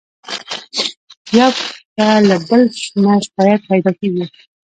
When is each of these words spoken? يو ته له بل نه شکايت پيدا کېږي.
يو 1.37 1.49
ته 1.95 2.07
له 2.27 2.35
بل 2.47 2.61
نه 3.03 3.11
شکايت 3.25 3.61
پيدا 3.69 3.91
کېږي. 3.99 4.25